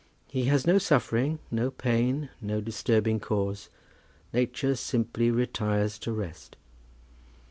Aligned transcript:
He 0.27 0.45
has 0.45 0.65
no 0.65 0.79
suffering, 0.79 1.37
no 1.51 1.69
pain, 1.69 2.29
no 2.41 2.59
disturbing 2.59 3.19
cause. 3.19 3.69
Nature 4.33 4.73
simply 4.75 5.29
retires 5.29 5.99
to 5.99 6.11
rest." 6.11 6.57